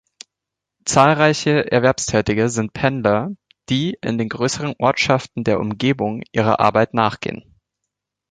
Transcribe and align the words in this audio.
Zahlreiche 0.83 1.71
Erwerbstätige 1.71 2.49
sind 2.49 2.73
Pendler, 2.73 3.35
die 3.69 3.99
in 4.01 4.17
den 4.17 4.29
größeren 4.29 4.73
Ortschaften 4.79 5.43
der 5.43 5.59
Umgebung 5.59 6.23
ihrer 6.31 6.59
Arbeit 6.59 6.95
nachgehen. 6.95 7.55